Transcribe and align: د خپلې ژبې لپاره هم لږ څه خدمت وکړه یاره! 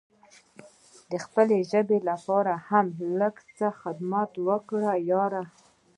د 1.11 1.13
خپلې 1.25 1.57
ژبې 1.71 1.99
لپاره 2.09 2.53
هم 2.69 2.87
لږ 3.19 3.35
څه 3.57 3.67
خدمت 3.81 4.31
وکړه 4.47 4.93
یاره! 5.11 5.43